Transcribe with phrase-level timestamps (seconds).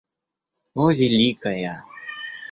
[0.83, 1.75] О, великая!